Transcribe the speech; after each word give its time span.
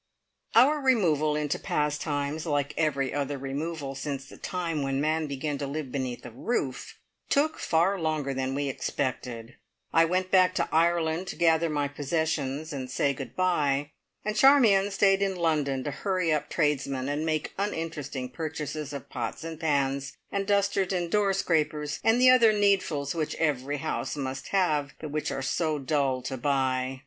Our 0.55 0.79
removal 0.79 1.35
into 1.35 1.59
Pastimes 1.59 2.47
like 2.47 2.73
every 2.75 3.13
other 3.13 3.37
removal 3.37 3.93
since 3.93 4.25
the 4.25 4.37
time 4.37 4.81
when 4.81 4.99
man 4.99 5.27
began 5.27 5.59
to 5.59 5.67
live 5.67 5.91
beneath 5.91 6.25
a 6.25 6.31
roof 6.31 6.97
took 7.29 7.59
far 7.59 7.99
longer 7.99 8.33
than 8.33 8.55
we 8.55 8.67
expected. 8.67 9.57
I 9.93 10.05
went 10.05 10.31
back 10.31 10.55
to 10.55 10.67
Ireland 10.71 11.27
to 11.27 11.35
gather 11.35 11.69
my 11.69 11.87
possessions, 11.87 12.73
and 12.73 12.89
say 12.89 13.13
good 13.13 13.35
bye, 13.35 13.91
and 14.25 14.35
Charmion 14.35 14.89
stayed 14.89 15.21
in 15.21 15.35
London 15.35 15.83
to 15.83 15.91
hurry 15.91 16.33
up 16.33 16.49
tradesmen, 16.49 17.07
and 17.07 17.23
make 17.23 17.53
uninteresting 17.59 18.29
purchases 18.29 18.93
of 18.93 19.07
pots 19.07 19.43
and 19.43 19.59
pans, 19.59 20.17
and 20.31 20.47
dusters 20.47 20.91
and 20.93 21.11
door 21.11 21.31
scrapers, 21.31 21.99
and 22.03 22.19
the 22.19 22.31
other 22.31 22.51
needfuls 22.51 23.13
which 23.13 23.35
every 23.35 23.77
house 23.77 24.15
must 24.17 24.47
have, 24.47 24.93
but 24.99 25.11
which 25.11 25.31
are 25.31 25.43
so 25.43 25.77
dull 25.77 26.23
to 26.23 26.37
buy. 26.37 26.99